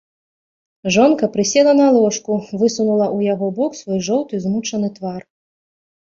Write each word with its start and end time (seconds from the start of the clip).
Жонка 0.93 1.27
прысела 1.33 1.73
на 1.79 1.87
ложку, 1.97 2.31
высунула 2.61 3.05
ў 3.07 3.19
яго 3.33 3.49
бок 3.59 3.77
свой 3.81 3.99
жоўты 4.07 4.39
змучаны 4.47 4.89
твар. 4.97 5.21